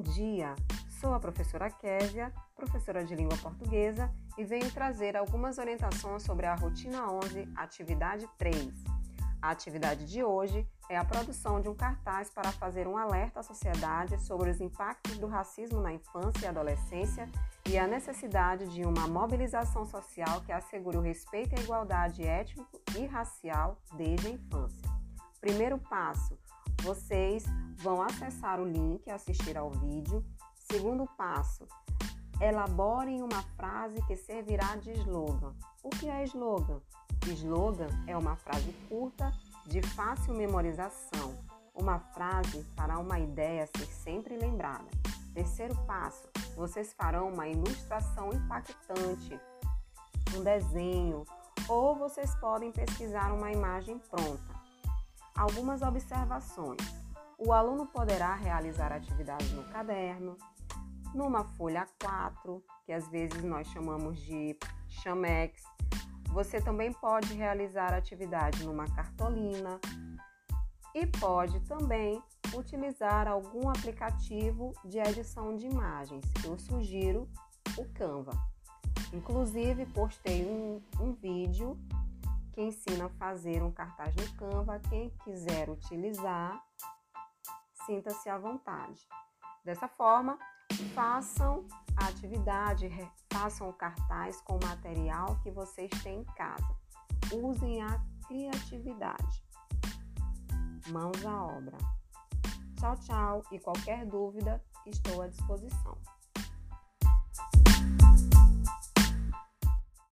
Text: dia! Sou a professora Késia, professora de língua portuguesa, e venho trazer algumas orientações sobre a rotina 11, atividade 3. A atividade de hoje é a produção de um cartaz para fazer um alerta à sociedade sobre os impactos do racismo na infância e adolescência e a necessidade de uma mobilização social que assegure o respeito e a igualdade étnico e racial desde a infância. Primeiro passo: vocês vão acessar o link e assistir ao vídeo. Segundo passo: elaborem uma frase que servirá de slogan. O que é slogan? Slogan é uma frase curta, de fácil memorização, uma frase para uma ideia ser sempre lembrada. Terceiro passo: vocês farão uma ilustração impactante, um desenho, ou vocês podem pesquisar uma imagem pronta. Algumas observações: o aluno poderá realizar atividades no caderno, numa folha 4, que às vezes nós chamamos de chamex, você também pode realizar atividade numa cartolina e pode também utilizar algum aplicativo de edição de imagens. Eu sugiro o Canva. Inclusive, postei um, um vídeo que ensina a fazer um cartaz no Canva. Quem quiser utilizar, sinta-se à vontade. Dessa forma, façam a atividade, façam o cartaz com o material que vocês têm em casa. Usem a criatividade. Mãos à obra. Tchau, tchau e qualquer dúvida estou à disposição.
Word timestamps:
dia! 0.00 0.54
Sou 1.00 1.14
a 1.14 1.20
professora 1.20 1.70
Késia, 1.70 2.32
professora 2.54 3.04
de 3.04 3.14
língua 3.14 3.36
portuguesa, 3.38 4.10
e 4.38 4.44
venho 4.44 4.70
trazer 4.70 5.16
algumas 5.16 5.58
orientações 5.58 6.22
sobre 6.22 6.46
a 6.46 6.54
rotina 6.54 7.10
11, 7.10 7.48
atividade 7.56 8.28
3. 8.38 8.72
A 9.42 9.50
atividade 9.50 10.06
de 10.06 10.22
hoje 10.22 10.64
é 10.88 10.96
a 10.96 11.04
produção 11.04 11.60
de 11.60 11.68
um 11.68 11.74
cartaz 11.74 12.30
para 12.30 12.52
fazer 12.52 12.86
um 12.86 12.96
alerta 12.96 13.40
à 13.40 13.42
sociedade 13.42 14.16
sobre 14.22 14.50
os 14.50 14.60
impactos 14.60 15.18
do 15.18 15.26
racismo 15.26 15.80
na 15.80 15.92
infância 15.92 16.46
e 16.46 16.48
adolescência 16.48 17.28
e 17.68 17.76
a 17.76 17.86
necessidade 17.86 18.68
de 18.68 18.84
uma 18.84 19.08
mobilização 19.08 19.84
social 19.84 20.40
que 20.42 20.52
assegure 20.52 20.96
o 20.96 21.00
respeito 21.02 21.54
e 21.54 21.58
a 21.58 21.62
igualdade 21.62 22.22
étnico 22.22 22.80
e 22.96 23.04
racial 23.06 23.76
desde 23.96 24.28
a 24.28 24.30
infância. 24.30 24.88
Primeiro 25.40 25.76
passo: 25.76 26.38
vocês 26.82 27.44
vão 27.76 28.02
acessar 28.02 28.60
o 28.60 28.64
link 28.66 29.06
e 29.06 29.10
assistir 29.10 29.56
ao 29.56 29.70
vídeo. 29.70 30.24
Segundo 30.70 31.06
passo: 31.16 31.66
elaborem 32.40 33.22
uma 33.22 33.42
frase 33.56 34.02
que 34.06 34.16
servirá 34.16 34.76
de 34.76 34.90
slogan. 34.92 35.54
O 35.82 35.90
que 35.90 36.08
é 36.08 36.24
slogan? 36.24 36.80
Slogan 37.26 37.88
é 38.06 38.16
uma 38.16 38.34
frase 38.34 38.72
curta, 38.88 39.32
de 39.66 39.80
fácil 39.80 40.34
memorização, 40.34 41.38
uma 41.72 42.00
frase 42.00 42.64
para 42.74 42.98
uma 42.98 43.18
ideia 43.20 43.68
ser 43.76 43.86
sempre 43.86 44.36
lembrada. 44.36 44.90
Terceiro 45.32 45.76
passo: 45.86 46.28
vocês 46.56 46.92
farão 46.92 47.28
uma 47.28 47.48
ilustração 47.48 48.32
impactante, 48.32 49.38
um 50.36 50.42
desenho, 50.42 51.24
ou 51.68 51.94
vocês 51.94 52.34
podem 52.36 52.72
pesquisar 52.72 53.32
uma 53.32 53.52
imagem 53.52 53.98
pronta. 53.98 54.61
Algumas 55.42 55.82
observações: 55.82 56.78
o 57.36 57.52
aluno 57.52 57.84
poderá 57.84 58.32
realizar 58.36 58.92
atividades 58.92 59.50
no 59.50 59.64
caderno, 59.64 60.36
numa 61.12 61.42
folha 61.42 61.84
4, 62.00 62.62
que 62.86 62.92
às 62.92 63.08
vezes 63.08 63.42
nós 63.42 63.66
chamamos 63.66 64.20
de 64.20 64.56
chamex, 64.88 65.64
você 66.28 66.60
também 66.60 66.92
pode 66.92 67.34
realizar 67.34 67.92
atividade 67.92 68.64
numa 68.64 68.86
cartolina 68.94 69.80
e 70.94 71.08
pode 71.08 71.58
também 71.62 72.22
utilizar 72.54 73.26
algum 73.26 73.68
aplicativo 73.68 74.72
de 74.84 75.00
edição 75.00 75.56
de 75.56 75.66
imagens. 75.66 76.24
Eu 76.44 76.56
sugiro 76.56 77.28
o 77.76 77.84
Canva. 77.92 78.30
Inclusive, 79.12 79.86
postei 79.86 80.46
um, 80.46 80.80
um 81.00 81.12
vídeo 81.12 81.76
que 82.52 82.60
ensina 82.60 83.06
a 83.06 83.10
fazer 83.10 83.62
um 83.62 83.72
cartaz 83.72 84.14
no 84.14 84.32
Canva. 84.34 84.78
Quem 84.88 85.10
quiser 85.24 85.68
utilizar, 85.70 86.62
sinta-se 87.86 88.28
à 88.28 88.38
vontade. 88.38 89.00
Dessa 89.64 89.88
forma, 89.88 90.38
façam 90.94 91.66
a 91.96 92.08
atividade, 92.08 92.88
façam 93.32 93.68
o 93.68 93.72
cartaz 93.72 94.40
com 94.42 94.56
o 94.56 94.66
material 94.66 95.38
que 95.42 95.50
vocês 95.50 95.90
têm 96.02 96.20
em 96.20 96.24
casa. 96.24 96.76
Usem 97.32 97.82
a 97.82 98.00
criatividade. 98.26 99.44
Mãos 100.88 101.24
à 101.24 101.44
obra. 101.44 101.78
Tchau, 102.78 102.96
tchau 102.96 103.42
e 103.52 103.60
qualquer 103.60 104.04
dúvida 104.04 104.62
estou 104.86 105.22
à 105.22 105.28
disposição. 105.28 105.96